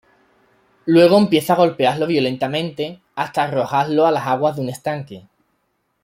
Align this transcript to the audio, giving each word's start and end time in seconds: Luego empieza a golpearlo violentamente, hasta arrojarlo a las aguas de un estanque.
Luego 0.87 1.15
empieza 1.15 1.53
a 1.53 1.57
golpearlo 1.57 2.07
violentamente, 2.07 2.99
hasta 3.13 3.43
arrojarlo 3.43 4.07
a 4.07 4.11
las 4.11 4.25
aguas 4.25 4.55
de 4.55 4.61
un 4.63 4.69
estanque. 4.69 5.27